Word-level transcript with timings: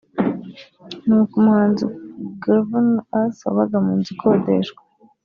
ni 1.05 1.13
uko 1.19 1.33
umuhanzi 1.41 1.83
Guvnor 2.41 2.99
Ace 3.19 3.41
wabaga 3.45 3.77
mu 3.85 3.91
nzu 3.97 4.09
ikodeshwa 4.15 4.81